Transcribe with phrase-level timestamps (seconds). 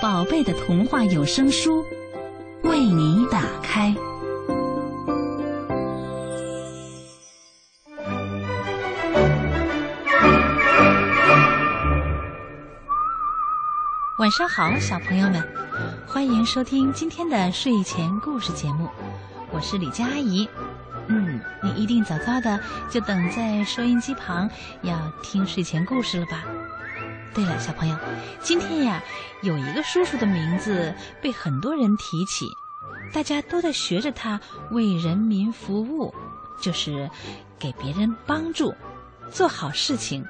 [0.00, 1.84] 宝贝的童话有声书
[2.62, 3.94] 为你打开。
[14.18, 15.46] 晚上好，小朋友们，
[16.06, 18.88] 欢迎收听今天的睡前故事节目，
[19.50, 20.48] 我是李佳阿姨。
[21.08, 24.48] 嗯，你一定早早的就等在收音机旁
[24.80, 26.42] 要听睡前故事了吧？
[27.32, 27.96] 对了，小朋友，
[28.40, 29.02] 今天呀，
[29.42, 32.46] 有一个叔叔的名字被很多人提起，
[33.12, 34.40] 大家都在学着他
[34.72, 36.12] 为人民服务，
[36.60, 37.08] 就是
[37.58, 38.74] 给别人帮助，
[39.30, 40.26] 做好事情。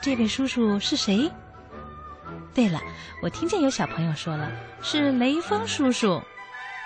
[0.00, 1.30] 这位叔叔是谁？
[2.54, 2.80] 对了，
[3.22, 4.50] 我听见有小朋友说了，
[4.82, 6.22] 是雷锋叔叔。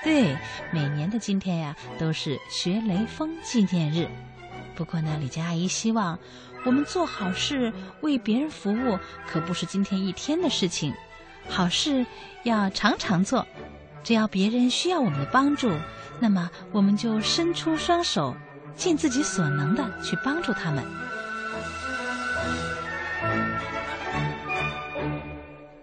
[0.02, 0.36] 对，
[0.72, 4.08] 每年的今天呀，都是学雷锋纪念日。
[4.74, 6.18] 不过呢，李佳阿姨希望
[6.64, 10.92] 我们做好事、为别人服务，可不是今天一天的事情。
[11.48, 12.06] 好事
[12.42, 13.46] 要常常做，
[14.02, 15.70] 只要别人需要我们的帮助，
[16.18, 18.34] 那么我们就伸出双手，
[18.74, 20.82] 尽自己所能的去帮助他们。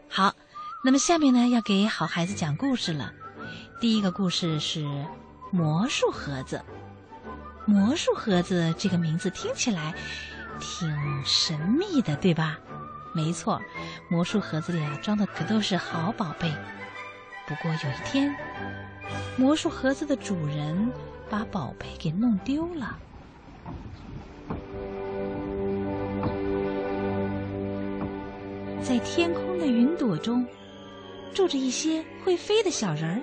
[0.09, 0.33] 好，
[0.83, 3.13] 那么下面呢，要给好孩子讲故事了。
[3.79, 4.83] 第一个故事是
[5.51, 6.59] 魔术盒子。
[7.67, 9.93] 魔术盒子这个名字听起来
[10.61, 10.89] 挺
[11.25, 12.57] 神秘的，对吧？
[13.13, 13.59] 没错，
[14.07, 16.49] 魔术盒子里啊装的可都是好宝贝。
[17.47, 18.33] 不过有一天，
[19.35, 20.89] 魔术盒子的主人
[21.29, 22.97] 把宝贝给弄丢了。
[28.81, 30.45] 在天空的云朵中，
[31.33, 33.21] 住着一些会飞的小人儿。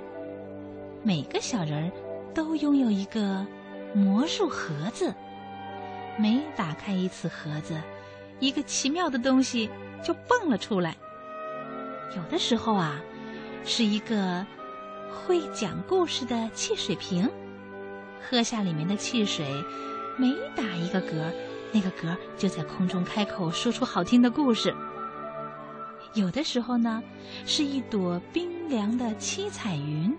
[1.03, 1.93] 每个小人儿
[2.35, 3.47] 都拥有一个
[3.95, 5.15] 魔术盒子。
[6.21, 7.81] 每打开一次盒子，
[8.41, 9.71] 一个奇妙的东西
[10.03, 10.97] 就蹦了出来。
[12.17, 13.01] 有的时候啊，
[13.65, 14.45] 是一个
[15.13, 17.31] 会讲故事的汽水瓶，
[18.29, 19.47] 喝下里面的汽水，
[20.17, 21.33] 每打一个嗝，
[21.71, 24.75] 那个嗝就在空中开口说出好听的故事。
[26.15, 27.01] 有的时候呢，
[27.47, 30.13] 是一朵冰凉的七彩云，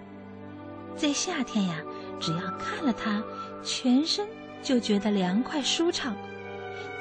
[0.96, 1.82] 在夏天呀，
[2.22, 3.22] 只要看了它，
[3.64, 4.26] 全身
[4.62, 6.16] 就觉得凉快舒畅，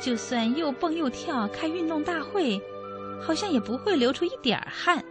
[0.01, 2.61] 就算又蹦又跳开运动大会，
[3.21, 5.05] 好像也不会流出一点儿汗。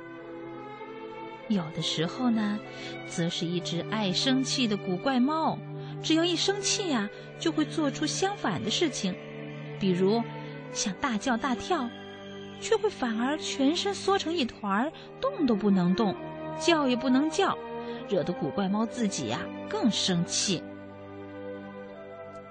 [1.48, 2.60] 有的时候呢，
[3.08, 5.58] 则是一只爱生气的古怪猫，
[6.04, 7.10] 只要一生气呀，
[7.40, 9.16] 就会做出相反的事情，
[9.80, 10.24] 比如
[10.74, 11.90] 想大叫大跳。
[12.60, 14.92] 却会反而全身缩成一团儿，
[15.22, 16.16] 动都不能动，
[16.60, 17.56] 叫也不能叫，
[18.10, 20.64] 惹得古怪猫自己呀更生气。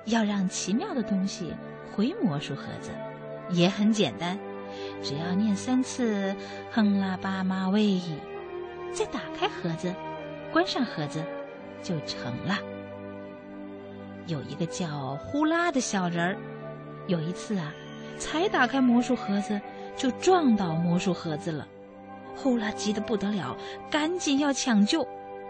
[0.06, 1.54] 要让奇妙的东西
[1.92, 2.90] 回魔术盒子，
[3.50, 4.38] 也很简单，
[5.02, 6.34] 只要念三次
[6.72, 8.00] “哼啦吧嘛喂”，
[8.92, 9.94] 再打开盒子，
[10.52, 11.22] 关上盒子，
[11.82, 12.58] 就成了。
[14.26, 16.36] 有一个叫呼啦的小人儿，
[17.06, 17.72] 有一次啊，
[18.18, 19.60] 才打开魔术盒子。
[19.96, 21.66] 就撞到魔术盒子了，
[22.36, 23.56] 呼啦急得不得了，
[23.90, 25.08] 赶紧要抢救，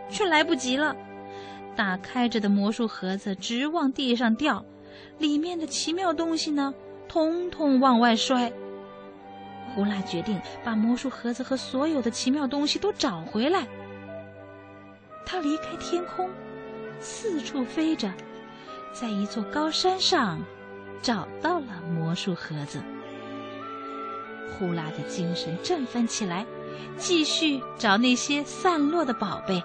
[0.09, 0.95] 却来不及了。
[1.77, 4.65] 打开着的魔术盒子直往地上掉，
[5.19, 6.73] 里面的奇妙东西呢，
[7.07, 8.51] 统统往外摔。
[9.75, 13.67] 呼啦决定把魔术盒子和所有的奇妙东西都找回来。
[15.27, 16.31] 他离开天空，
[16.99, 18.11] 四处飞着，
[18.93, 20.41] 在一座高山上
[21.03, 22.81] 找到了魔术盒子。
[24.59, 26.47] 呼啦的精神振奋起来，
[26.97, 29.63] 继续找那些散落的宝贝。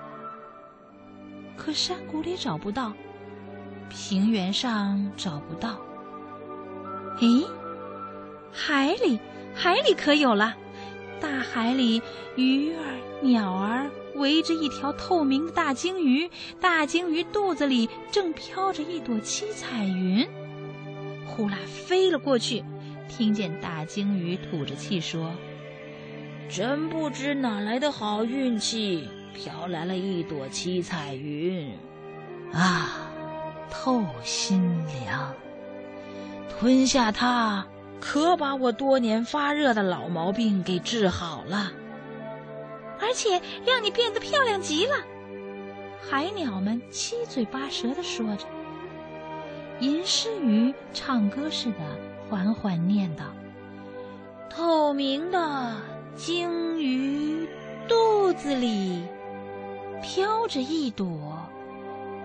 [1.64, 2.92] 可山谷里找不到，
[3.88, 5.80] 平原上找不到。
[7.20, 7.46] 咦，
[8.52, 9.20] 海里，
[9.54, 10.56] 海里可有了！
[11.20, 12.02] 大海里，
[12.36, 12.82] 鱼儿、
[13.22, 16.28] 鸟儿围着一条透明的大鲸鱼，
[16.60, 20.28] 大鲸鱼肚子里正飘着一朵七彩云。
[21.28, 22.64] 呼啦飞了过去。
[23.08, 25.32] 听见大鲸鱼吐着气说
[26.50, 31.78] ：“真不知哪来的好运气，飘来了一朵七彩云，
[32.54, 33.10] 啊，
[33.70, 34.62] 透心
[35.04, 35.34] 凉！
[36.50, 37.66] 吞下它，
[38.00, 41.72] 可把我多年发热的老毛病给治好了。”
[43.02, 44.94] 而且让你变得漂亮极了。
[46.08, 48.46] 海鸟们七嘴八舌的说着，
[49.80, 51.80] 银狮鱼唱歌似的
[52.30, 53.26] 缓缓念道
[54.52, 55.76] ：“透明的
[56.16, 57.50] 鲸鱼
[57.88, 59.04] 肚子里
[60.02, 61.08] 飘着一朵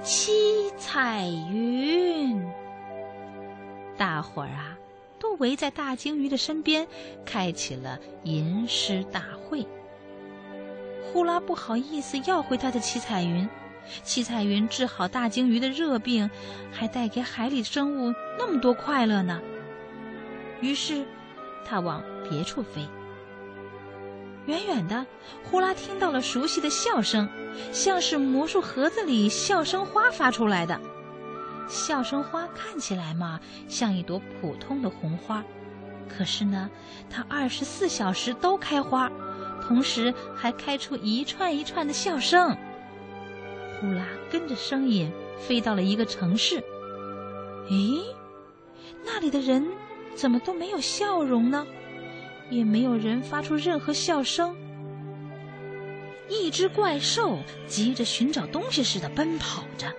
[0.02, 2.42] 七彩云。”
[3.96, 4.76] 大伙儿啊，
[5.18, 6.86] 都围在大鲸鱼的身边，
[7.24, 9.66] 开启了吟诗大会。
[11.04, 13.48] 呼啦不好意思要回他的七彩云。
[14.02, 16.28] 七彩云治好大鲸鱼的热病，
[16.72, 19.40] 还带给海里生物那么多快乐呢。
[20.60, 21.06] 于是，
[21.64, 22.86] 他往别处飞。
[24.46, 25.04] 远远的，
[25.44, 27.28] 呼啦听到了熟悉的笑声，
[27.72, 30.80] 像是魔术盒子里笑声花发出来的。
[31.68, 35.42] 笑声花看起来嘛，像一朵普通的红花，
[36.08, 36.70] 可是呢，
[37.10, 39.10] 它二十四小时都开花，
[39.66, 42.56] 同时还开出一串一串的笑声。
[43.80, 45.10] 呼啦跟着声音
[45.40, 46.62] 飞到了一个城市。
[47.68, 48.00] 咦，
[49.04, 49.66] 那里的人
[50.14, 51.66] 怎么都没有笑容呢？
[52.50, 54.56] 也没有人发出任何笑声。
[56.28, 59.92] 一只怪兽急着寻找东西似的奔跑着。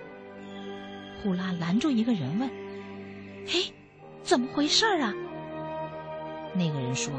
[1.22, 2.48] 呼啦拦住一个人问
[3.48, 3.72] ：“嘿，
[4.22, 5.14] 怎么回事啊？”
[6.54, 7.12] 那个人说：“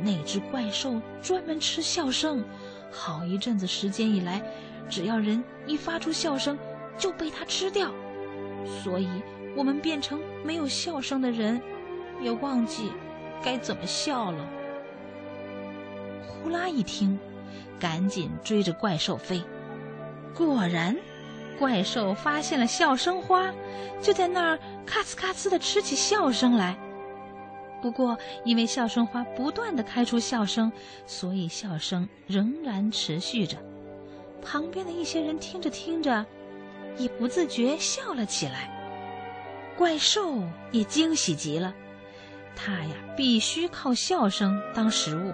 [0.00, 2.44] 那只怪兽专门吃笑声，
[2.90, 4.42] 好一阵子时间以来。”
[4.90, 6.58] 只要人一发出笑声，
[6.98, 7.90] 就被它吃掉，
[8.82, 9.08] 所以
[9.56, 11.58] 我们变成没有笑声的人，
[12.20, 12.90] 也忘记
[13.44, 14.46] 该怎么笑了。
[16.26, 17.18] 呼啦一听，
[17.78, 19.42] 赶紧追着怪兽飞。
[20.34, 20.96] 果然，
[21.58, 23.52] 怪兽发现了笑声花，
[24.00, 26.76] 就在那儿咔呲咔呲的吃起笑声来。
[27.80, 30.72] 不过，因为笑声花不断的开出笑声，
[31.06, 33.56] 所以笑声仍然持续着。
[34.40, 36.24] 旁边的一些人听着听着，
[36.96, 38.70] 也不自觉笑了起来。
[39.76, 41.74] 怪兽也惊喜极了，
[42.54, 45.32] 他呀必须靠笑声当食物。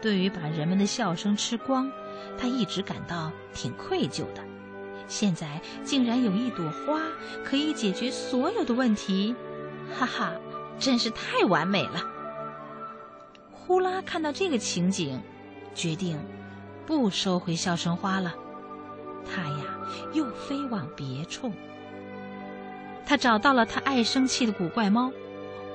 [0.00, 1.90] 对于把人们的笑声吃光，
[2.38, 4.42] 他一直感到挺愧疚的。
[5.08, 7.00] 现在竟然有一朵花
[7.44, 9.34] 可以解决所有的问题，
[9.98, 10.32] 哈哈，
[10.78, 12.02] 真是太完美了。
[13.50, 15.20] 呼啦看到这个情景，
[15.74, 16.18] 决定。
[16.86, 18.34] 不收回笑声花了，
[19.24, 19.64] 他呀
[20.12, 21.50] 又飞往别处。
[23.06, 25.10] 他找到了他爱生气的古怪猫，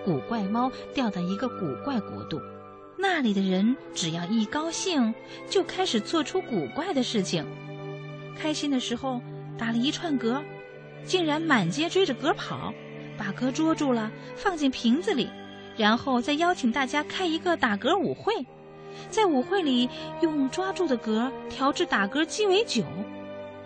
[0.09, 2.41] 古怪猫掉到一个古怪国度，
[2.97, 5.13] 那里的人只要一高兴，
[5.47, 7.45] 就开始做出古怪的事情。
[8.35, 9.21] 开心的时候
[9.55, 10.41] 打了一串嗝，
[11.05, 12.73] 竟然满街追着嗝跑，
[13.19, 15.29] 把嗝捉住了放进瓶子里，
[15.77, 18.33] 然后再邀请大家开一个打嗝舞会。
[19.11, 19.87] 在舞会里，
[20.21, 22.83] 用抓住的嗝调制打嗝鸡尾酒，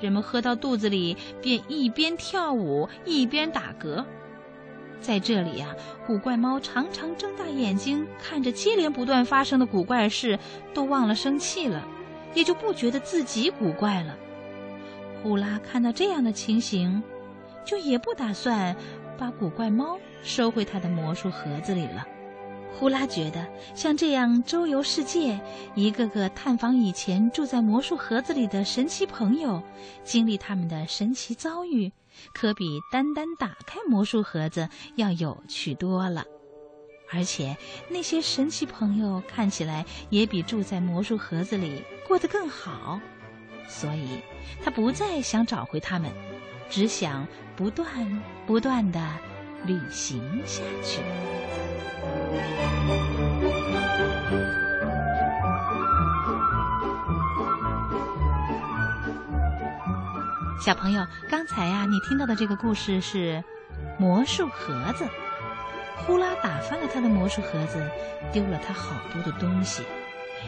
[0.01, 4.03] 人们喝到肚子里，便一边跳舞一边打嗝。
[5.03, 5.75] 在这里呀，
[6.07, 10.39] 古怪猫常常睁大眼睛看着接连不断发生的古怪事，
[10.73, 11.85] 都忘了生气了，
[12.33, 14.17] 也就不觉得自己古怪了。
[15.21, 17.03] 呼啦看到这样的情形，
[17.65, 18.75] 就也不打算
[19.17, 22.07] 把古怪猫收回他的魔术盒子里了。
[22.79, 25.39] 呼啦觉得，像这样周游世界，
[25.75, 29.61] 一个个探访以前住在魔术盒子里的神奇朋友，
[30.03, 31.91] 经历他们的神奇遭遇，
[32.33, 36.25] 可比单单打开魔术盒子要有趣多了。
[37.11, 37.55] 而且，
[37.89, 42.99] 那些神奇朋友看起来也比住在魔术盒子里过得更好，
[43.67, 44.19] 所以
[44.63, 46.11] 他不再想找回他们，
[46.71, 47.87] 只想不断
[48.47, 48.99] 不断的
[49.65, 51.01] 旅行下去。
[60.63, 63.43] 小朋友，刚才呀，你听到的这个故事是
[63.97, 65.05] 魔术盒子。
[66.05, 67.89] 呼啦打翻了他的魔术盒子，
[68.31, 69.83] 丢了他好多的东西，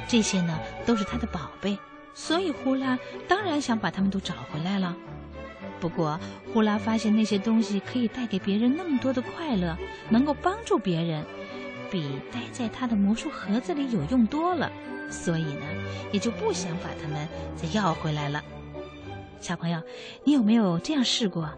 [0.07, 1.77] 这些呢都是他的宝贝，
[2.13, 4.95] 所以呼啦当然想把他们都找回来了。
[5.79, 6.19] 不过，
[6.53, 9.77] 呼啦发现那些东西可以带给别人那么多的快乐，
[10.09, 11.23] 能够帮助别人，
[11.91, 14.71] 比待在他的魔术盒子里有用多了，
[15.09, 15.65] 所以呢，
[16.11, 18.43] 也就不想把它们再要回来了。
[19.39, 19.81] 小朋友，
[20.23, 21.49] 你有没有这样试过？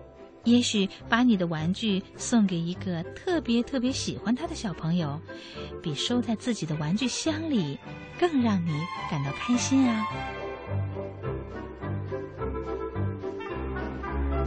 [0.44, 5.20] 也许把你的玩具送给一个特别特别喜欢他的小朋友，
[5.84, 7.78] 比收在自己的玩具箱里
[8.18, 8.72] 更让你
[9.12, 10.06] 感到开心啊！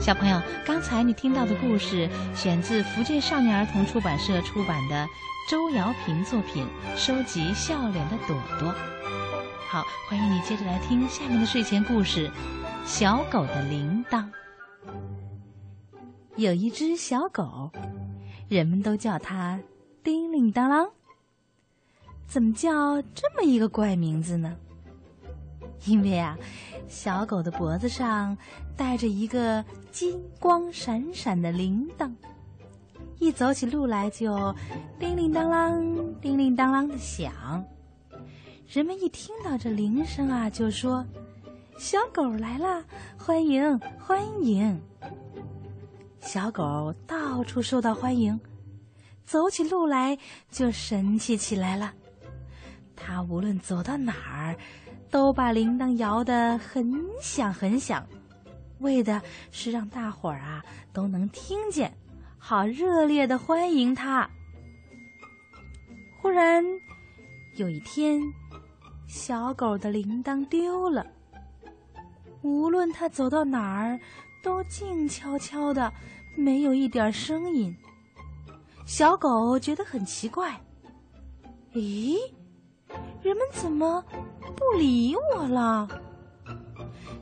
[0.00, 5.06] 小朋友，刚才你听到的故事选自福建少年儿童出版社出版的
[5.50, 6.66] 周瑶平作品
[6.96, 8.68] 《收集笑脸的朵朵》。
[9.68, 12.28] 好，欢迎你接着来听下面的睡前故事
[12.86, 14.24] 《小狗的铃铛》。
[16.36, 17.70] 有一只小狗，
[18.48, 19.60] 人们都叫它
[20.02, 20.88] 叮铃当啷。
[22.26, 24.56] 怎么叫这么一个怪名字呢？
[25.86, 26.36] 因为啊，
[26.88, 28.36] 小狗的脖子上
[28.76, 32.12] 带着一个金光闪闪的铃铛，
[33.18, 34.54] 一走起路来就
[34.98, 37.64] 叮铃当啷、叮铃当啷的响。
[38.68, 41.04] 人们一听到这铃声啊，就说
[41.76, 42.84] ：“小狗来了，
[43.18, 44.80] 欢迎欢迎！”
[46.20, 48.38] 小狗到处受到欢迎，
[49.24, 50.16] 走起路来
[50.50, 51.92] 就神气起来了。
[52.94, 54.56] 它无论走到哪儿，
[55.10, 58.06] 都把铃铛摇得很响很响，
[58.78, 61.92] 为的是让大伙儿啊都能听见，
[62.38, 64.28] 好热烈的欢迎它。
[66.20, 66.64] 忽然
[67.56, 68.22] 有一天，
[69.08, 71.04] 小狗的铃铛丢了。
[72.42, 73.98] 无论它走到哪儿，
[74.42, 75.92] 都静悄悄的，
[76.36, 77.76] 没有一点声音。
[78.86, 80.58] 小狗觉得很奇怪，
[81.74, 82.16] 咦？
[83.22, 84.02] 人们怎么
[84.56, 85.88] 不理我了？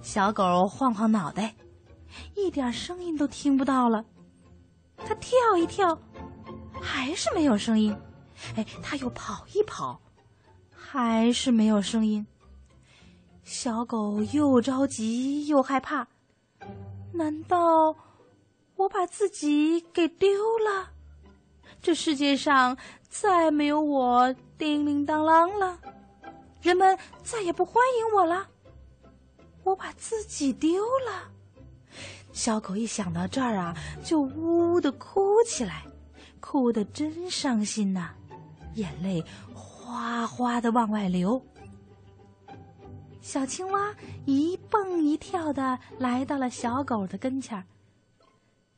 [0.00, 1.54] 小狗晃晃脑袋，
[2.34, 4.04] 一点声音都听不到了。
[4.96, 5.98] 它跳一跳，
[6.80, 7.96] 还是没有声音。
[8.54, 10.00] 哎，它又跑一跑，
[10.70, 12.26] 还是没有声音。
[13.42, 16.06] 小狗又着急又害怕，
[17.12, 17.94] 难道
[18.76, 20.28] 我把自己给丢
[20.58, 20.90] 了？
[21.80, 22.76] 这世界上
[23.08, 25.78] 再没有我叮铃当啷了，
[26.60, 28.48] 人们再也不欢迎我了，
[29.62, 31.30] 我把自己丢了。
[32.32, 35.84] 小狗一想到这儿啊，就呜呜的哭起来，
[36.40, 38.10] 哭得真伤心呐，
[38.74, 39.24] 眼泪
[39.54, 41.40] 哗哗的往外流。
[43.20, 47.64] 小青蛙一蹦一跳的来到了小狗的跟前儿，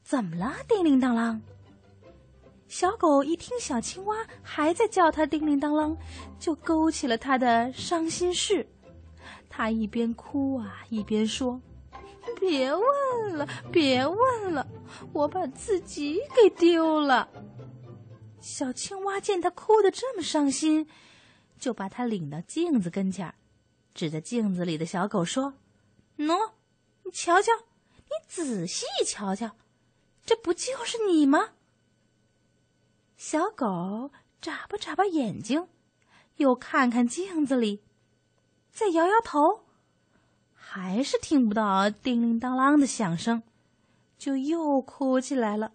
[0.02, 0.52] 怎么了？
[0.68, 1.40] 叮铃当啷。
[2.70, 5.96] 小狗一听小青蛙还在叫它叮铃当啷，
[6.38, 8.64] 就勾起了它的伤心事。
[9.48, 11.60] 它一边哭啊，一边说
[12.38, 14.64] ：“别问了， 别问了，
[15.12, 17.28] 我把自己给丢了。”
[18.40, 20.86] 小青蛙见它哭得这么伤心，
[21.58, 23.34] 就把它领到镜子跟前儿，
[23.94, 25.54] 指着镜子里的小狗说
[26.18, 26.52] ：“喏，
[27.04, 27.50] 你瞧瞧，
[28.04, 29.56] 你仔细瞧瞧，
[30.24, 31.48] 这不就是你吗？”
[33.22, 34.10] 小狗
[34.40, 35.68] 眨巴眨巴眼睛，
[36.38, 37.82] 又看看镜子里，
[38.72, 39.60] 再摇摇头，
[40.54, 43.42] 还是听不到叮铃当啷的响声，
[44.16, 45.72] 就又哭起来了。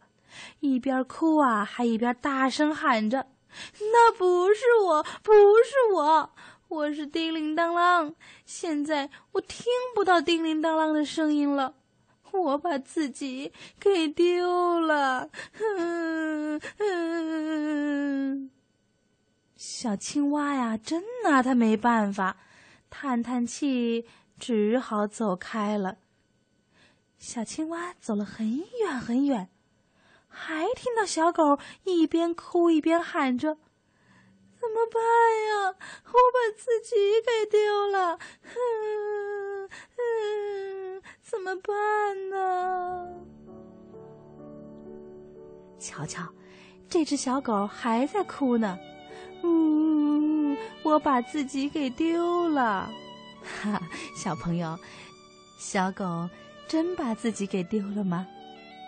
[0.60, 3.28] 一边哭啊，还一边大声喊着
[3.80, 6.32] ：“那不是我，不是我，
[6.68, 8.16] 我是叮铃当啷。
[8.48, 11.76] 现在我听不到叮铃当啷的声音了。”
[12.36, 16.62] 我把自己给丢了，哼
[19.56, 22.38] 小青蛙呀，真拿他没办法，
[22.90, 24.08] 叹叹气，
[24.40, 25.98] 只好走开了。
[27.18, 29.50] 小青蛙走了很远很远，
[30.28, 33.58] 还听到小狗一边哭一边喊着
[34.60, 35.02] ：“怎么办
[35.50, 35.76] 呀？
[36.06, 40.65] 我把自己给丢了。”哼哼
[41.26, 43.08] 怎么办呢？
[45.80, 46.22] 瞧瞧，
[46.88, 48.78] 这只小狗还在哭呢。
[49.44, 52.92] 嗯，我把自己给丢了。
[53.42, 53.82] 哈，
[54.16, 54.78] 小朋友，
[55.58, 56.30] 小狗
[56.68, 58.28] 真把自己给丢了吗？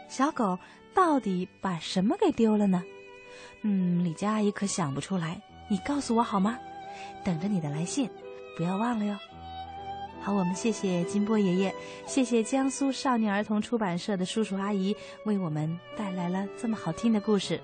[0.08, 0.60] 小狗
[0.94, 2.84] 到底把什么给丢了呢？
[3.64, 5.42] 嗯，李佳阿姨可想不出来。
[5.70, 6.60] 你告诉我好吗？
[7.26, 8.08] 等着你的来信，
[8.56, 9.18] 不要忘了哟。
[10.28, 11.74] 好，我们谢谢金波爷爷，
[12.06, 14.94] 谢谢江苏少年儿童出版社的叔叔阿姨，
[15.24, 17.62] 为我们带来了这么好听的故事。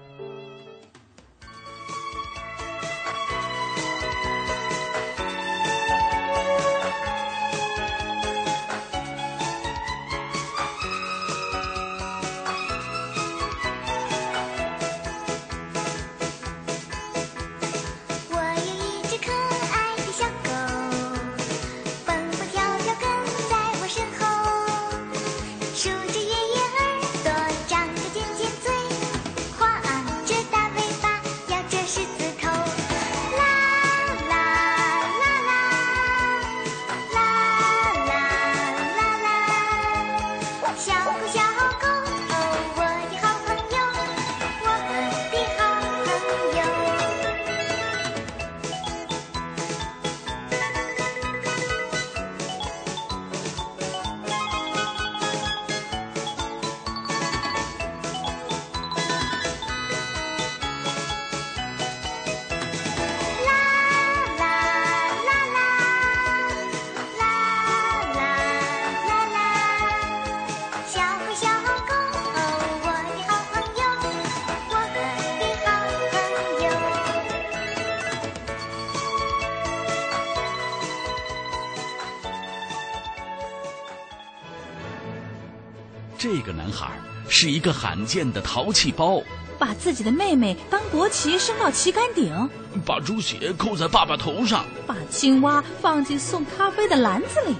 [87.43, 89.21] 是一个罕见的淘气包，
[89.59, 92.49] 把自己的妹妹当国旗升到旗杆顶，
[92.85, 97.53] 把猪血扣在爸爸头上，把青蛙放进送咖啡的篮子里。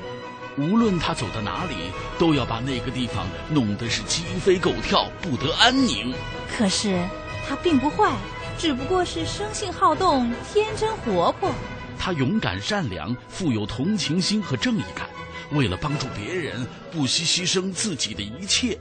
[0.57, 1.75] 无论他走到哪里，
[2.17, 6.13] 都要把那个地方弄得是鸡飞狗跳，不得安宁。
[6.57, 6.97] 可是
[7.45, 8.15] 他并不坏，
[8.57, 11.51] 只不过是生性好动，天真活泼。
[11.99, 15.09] 他勇敢善良，富有同情心和正义感，
[15.51, 18.79] 为了帮助别人，不惜牺牲自己的一切。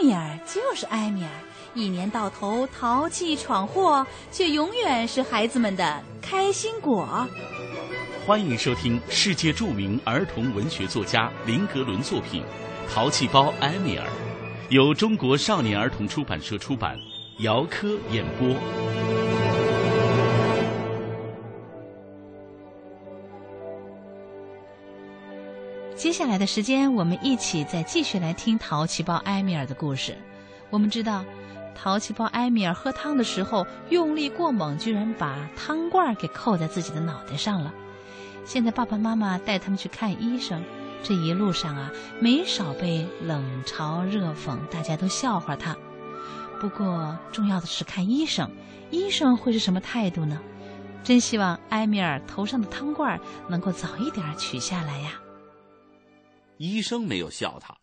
[0.00, 1.30] 米尔就是埃米尔，
[1.74, 7.26] 一年到头淘气闯祸，却永远是孩子们的开心果。
[8.26, 12.42] 欢迎收听世界著名儿童文学作家林格伦作品
[12.92, 14.06] 《淘气包埃米尔》，
[14.68, 16.98] 由中国少年儿童出版社出版，
[17.38, 19.25] 姚科演播。
[25.96, 30.14] 接下来的时间，我们一起再继续来听淘气包埃米尔的故事。
[30.68, 31.24] 我们知道，
[31.74, 37.72] 淘气包埃米尔喝汤的时候用力过猛，居然把汤罐给扣在自己的脑袋上了。
[38.44, 40.62] 现在爸爸妈妈带他们去看医生，
[41.02, 45.74] 这一路上啊，没少被冷嘲热讽，大家都笑话他。
[46.60, 48.50] 不过重要的是看医生，
[48.90, 50.38] 医生会是什么态度呢？
[51.02, 55.12] 真希望埃米尔头上的汤罐能够早一点取下来呀。
[56.58, 57.78] 医生没有笑他，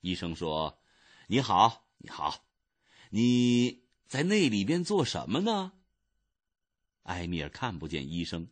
[0.00, 0.80] 医生说
[1.28, 2.44] ：“你好，你好，
[3.10, 5.72] 你在那里边做什么呢？”
[7.04, 8.48] 埃米尔看不见医生。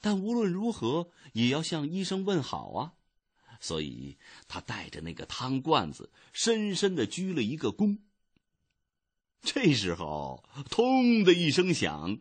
[0.00, 2.94] 但无论如何也要向医生问好啊，
[3.60, 4.16] 所以
[4.48, 7.98] 他带着那个汤罐子，深深的鞠了一个躬。
[9.42, 12.18] 这时候，通的一声响，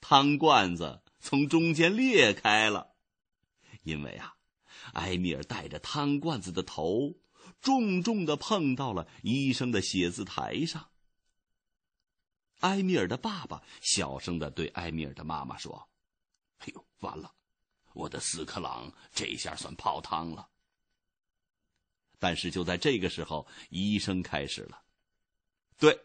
[0.00, 2.94] 汤罐子从中间裂开了，
[3.84, 4.36] 因为啊，
[4.94, 7.14] 埃米尔带着汤罐子的头
[7.60, 10.88] 重重的碰到了医生的写字台上。
[12.60, 15.88] 埃米尔的爸爸小声的对埃米尔的妈妈说。
[16.58, 17.32] 哎呦，完了！
[17.92, 20.48] 我的斯克朗这下算泡汤了。
[22.18, 24.82] 但是就在这个时候，医生开始了。
[25.78, 26.00] 对，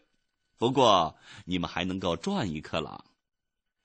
[0.56, 3.04] 不过你们还能够赚一克朗，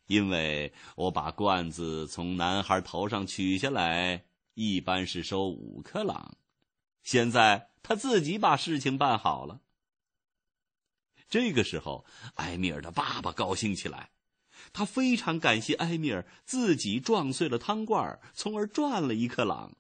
[0.06, 6.38] 因为我把罐子从男孩头上取下来，一般是收五克朗。
[7.04, 9.62] 现在他自己把事情办好了。
[11.30, 14.12] 这个时候，埃米尔的爸爸高兴起来。
[14.74, 19.78] 他非常感谢埃米尔自己撞碎了汤罐，从而赚了一克朗。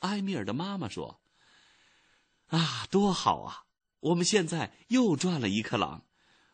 [0.00, 1.22] 埃米尔的妈妈说
[2.48, 3.66] ：“啊，多好啊！
[4.00, 6.04] 我们现在又赚了一克朗，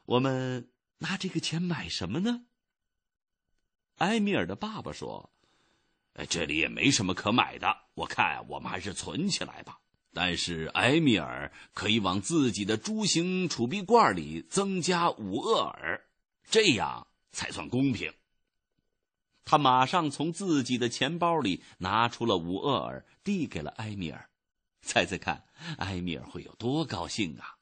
[0.05, 2.45] 我们拿这个钱买什么呢？”
[3.97, 5.33] 埃米尔的爸爸说
[6.15, 9.79] ：“哎，这里也没什么可买的，我看我们还是存起来吧。
[10.13, 16.07] 但是埃米尔可以往自己的猪形储币罐里增加五厄尔。”
[16.51, 18.13] 这样才算公平。
[19.45, 24.29] 他马上从自己的钱包里拿出了五厄尔，递给了埃米尔。
[24.83, 25.45] 猜猜看，
[25.79, 27.57] 埃米尔会有多高兴啊！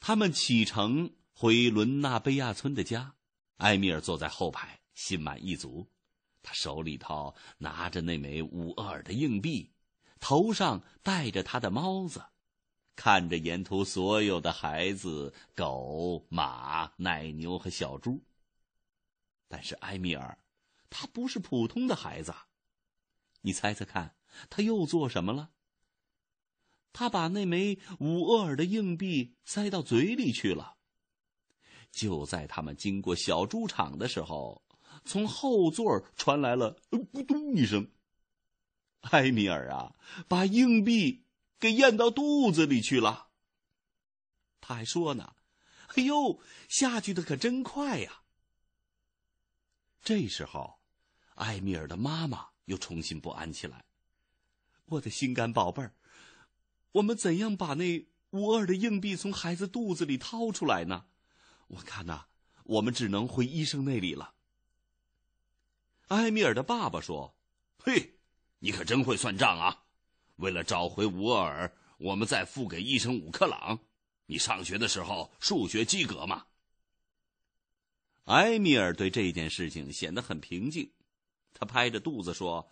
[0.00, 3.14] 他们启程回伦纳贝亚村的家，
[3.58, 5.88] 埃米尔坐在后排，心满意足。
[6.46, 9.72] 他手里头拿着那枚五厄尔的硬币，
[10.20, 12.24] 头上戴着他的帽子。
[12.94, 18.22] 看着沿途所有的孩子、狗、马、奶牛和小猪，
[19.48, 20.38] 但是埃米尔，
[20.88, 22.32] 他不是普通的孩子。
[23.40, 24.14] 你猜猜看，
[24.48, 25.50] 他又做什么了？
[26.92, 30.76] 他把那枚五厄尔的硬币塞到嘴里去了。
[31.90, 34.62] 就在他们经过小猪场的时候，
[35.06, 37.90] 从后座传来了“咕咚”一声。
[39.12, 39.94] 埃米尔啊，
[40.26, 41.22] 把硬币。
[41.58, 43.28] 给咽到肚子里去了。
[44.60, 45.34] 他还说呢
[45.96, 46.38] ：“哎呦，
[46.68, 48.20] 下去的可真快呀！”
[50.04, 50.78] 这时候，
[51.36, 53.86] 埃米尔的妈妈又重新不安起来
[54.84, 55.94] ：“我的心肝宝贝儿，
[56.92, 61.06] 我们怎样把那无二的硬币从孩子肚子里掏出来呢？
[61.68, 62.26] 我看呐，
[62.64, 64.34] 我们只能回医生那里了。”
[66.08, 67.34] 埃米尔的爸爸说
[67.82, 68.18] ：“嘿，
[68.60, 69.82] 你可真会算账啊！”
[70.36, 73.80] 为了找回乌厄尔，我们再付给医生五克朗。
[74.26, 76.46] 你上学的时候数学及格吗？
[78.24, 80.92] 埃米尔对这件事情显得很平静，
[81.54, 82.68] 他拍着肚子说：“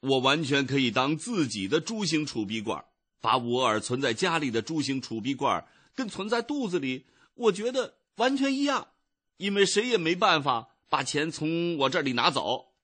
[0.00, 2.84] 我完全可以当自己的猪形储币罐，
[3.20, 8.88] 把乌厄尔存在家里的猪形储币罐跟存在肚子里，我觉得完全一样，
[9.36, 12.74] 因为谁也没办法把钱从我这里拿走。”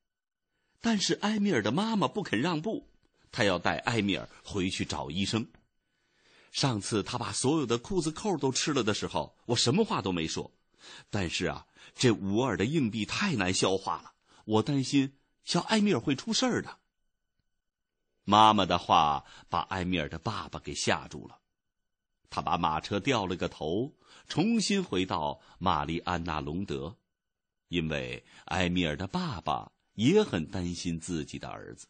[0.81, 2.89] 但是埃米尔的妈妈不肯让步。
[3.31, 5.47] 她要带埃米尔回去找医生。
[6.51, 10.51] 上次他把所有的裤子扣都吃了的时候，我什么话都没说。
[11.11, 14.13] 但是啊，这五二的硬币太难消化了，
[14.47, 16.79] 我担心小埃米尔会出事儿的。
[18.25, 21.39] 妈妈的话把埃米尔的爸爸给吓住了，
[22.31, 23.95] 他把马车掉了个头，
[24.27, 26.97] 重新回到玛丽安娜隆德，
[27.69, 31.87] 因为埃米尔的爸爸也很担心自己的儿子。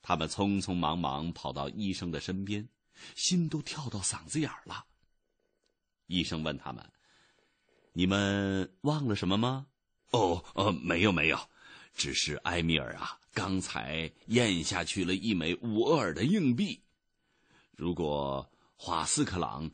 [0.00, 2.68] 他们匆匆忙忙跑到医生的身边，
[3.14, 4.84] 心都跳到嗓子眼儿了。
[6.06, 6.92] 医生问他们。
[7.94, 9.66] 你们忘了什么吗？
[10.12, 11.38] 哦，呃，没有，没有，
[11.94, 16.82] 只是埃米尔啊，刚才咽下去了一枚五厄尔的硬币。
[17.72, 19.70] 如果花四克朗，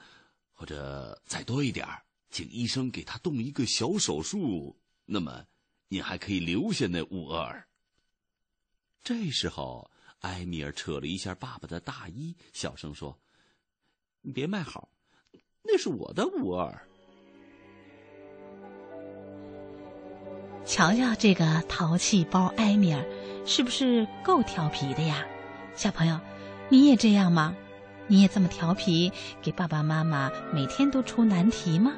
[0.52, 5.44] 或者再多一点儿请医生给他动一个小手术，那么
[5.88, 7.66] 你还可以留下那五厄尔。
[9.02, 13.18] 这时候，埃米尔扯了一下爸爸的大衣，小声说
[14.20, 14.90] ：“你别卖好，
[15.62, 16.86] 那是我的五厄尔。”
[20.66, 23.02] 瞧瞧这个淘气包埃米尔，
[23.46, 25.26] 是不是够调皮的呀？
[25.74, 26.20] 小朋友，
[26.70, 27.56] 你也这样吗？
[28.06, 29.10] 你也这么调皮，
[29.40, 31.96] 给爸爸妈妈每天都出难题吗？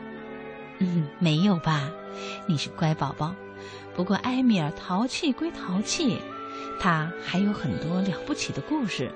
[0.81, 1.91] 嗯，没有吧？
[2.47, 3.35] 你是乖宝宝。
[3.95, 6.19] 不过埃米尔淘气归淘气，
[6.81, 9.13] 他还有很多了不起的故事，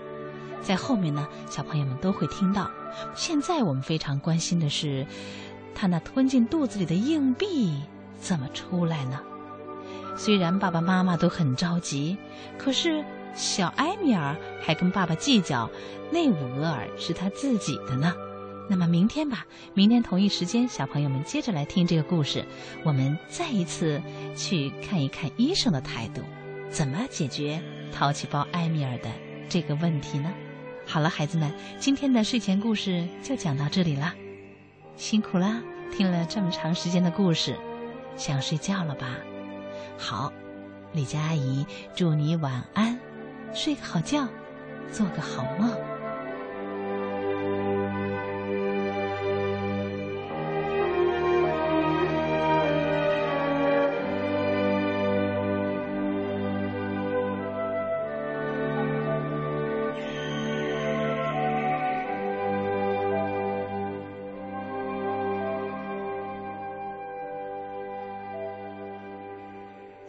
[0.63, 2.71] 在后面呢，小朋友们都会听到。
[3.15, 5.07] 现在我们非常关心的是，
[5.75, 7.83] 他那吞进肚子里的硬币
[8.21, 9.21] 怎么出来呢？
[10.17, 12.17] 虽然爸爸妈妈都很着急，
[12.59, 15.71] 可是小埃米尔还跟爸爸计较，
[16.11, 18.15] 那五额尔是他自己的呢。
[18.69, 22.45] 那么明天吧，明天同一时间，小朋友们接着来听这个故事，
[22.83, 24.01] 我们再一次
[24.35, 26.23] 去看一看医生的态度，
[26.71, 27.61] 怎么解决
[27.93, 29.11] 淘气包埃米尔的
[29.49, 30.33] 这个问题呢？
[30.87, 34.15] 好了，孩子们，今天的睡前故事就讲到这里了，
[34.97, 35.63] 辛苦啦，
[35.95, 37.57] 听了这么长时间的故事，
[38.17, 39.17] 想睡觉了吧？
[39.99, 40.33] 好，
[40.93, 42.99] 李佳阿姨祝你晚安，
[43.53, 44.27] 睡个好觉，
[44.91, 45.94] 做个好梦。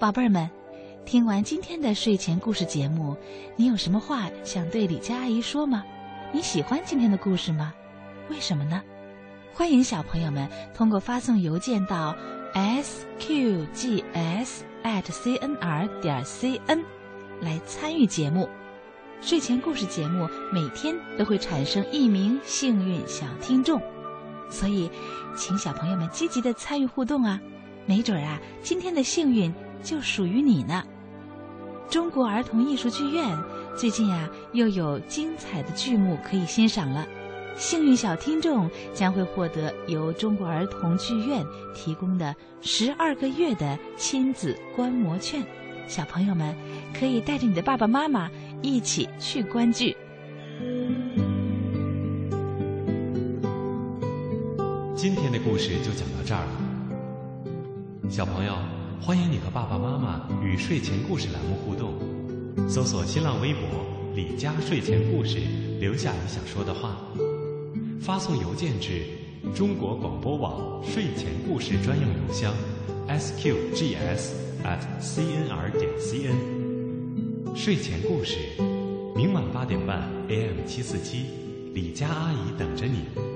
[0.05, 0.47] 宝贝儿们，
[1.03, 3.17] 听完今天的睡前故事节目，
[3.55, 5.83] 你有什么话想对李佳阿姨说吗？
[6.31, 7.73] 你喜欢今天的故事吗？
[8.29, 8.83] 为什么呢？
[9.51, 12.15] 欢迎小朋友们通过发送邮件到
[12.53, 16.83] s q g s at c n r 点 cn
[17.41, 18.47] 来参与节目。
[19.21, 23.81] 睡前故事节目每天都会产生一名幸运小听众，
[24.51, 24.87] 所以
[25.35, 27.41] 请小朋友们积极的参与互动啊！
[27.87, 29.51] 没准儿啊，今天的幸运。
[29.83, 30.83] 就属于你呢！
[31.89, 33.37] 中国儿童艺术剧院
[33.77, 37.05] 最近呀，又有精彩的剧目可以欣赏了。
[37.55, 45.41] 幸运小听众将会获得由中国儿童剧院提供的十二个月的亲子观摩券，
[45.87, 46.53] 小朋友们
[46.93, 48.29] 可以带着你的爸爸妈妈
[48.61, 49.95] 一起去观剧。
[54.95, 58.74] 今天的故事就讲到这儿了，小朋友。
[59.01, 61.93] 欢迎你和爸爸妈妈与睡前故事栏目互动，
[62.67, 63.61] 搜索新浪微博
[64.15, 65.37] “李佳睡前故事”，
[65.79, 66.97] 留下你想说的话，
[68.01, 69.03] 发送邮件至
[69.53, 72.51] 中国广播网睡前故事专用邮箱
[73.07, 74.31] sqgs
[74.63, 76.35] at cnr 点 cn。
[77.55, 78.37] 睡前故事，
[79.15, 81.25] 明晚八点半 AM 七四七，
[81.73, 83.34] 李佳阿姨等着你。